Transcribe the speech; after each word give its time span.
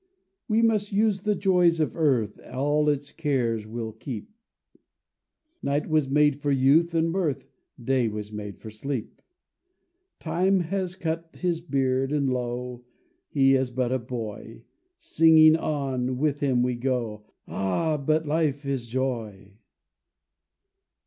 We 0.47 0.63
must 0.63 0.91
use 0.91 1.21
the 1.21 1.35
joys 1.35 1.79
of 1.79 1.95
earth, 1.95 2.39
All 2.51 2.89
its 2.89 3.11
cares 3.11 3.67
we'll 3.67 3.91
keep; 3.91 4.31
Night 5.61 5.87
was 5.87 6.09
made 6.09 6.37
for 6.37 6.49
youth 6.49 6.95
and 6.95 7.11
mirth, 7.11 7.45
Day 7.79 8.07
was 8.07 8.31
made 8.31 8.57
for 8.57 8.71
sleep. 8.71 9.21
Time 10.19 10.61
has 10.61 10.95
cut 10.95 11.35
his 11.41 11.61
beard, 11.61 12.11
and 12.11 12.33
lo! 12.33 12.83
He 13.29 13.53
is 13.53 13.69
but 13.69 13.91
a 13.91 13.99
boy, 13.99 14.63
Singing, 14.97 15.55
on 15.55 16.17
with 16.17 16.39
him 16.39 16.63
we 16.63 16.73
go, 16.77 17.23
Ah! 17.47 17.97
but 17.97 18.25
life 18.25 18.65
is 18.65 18.87
joy. 18.87 19.59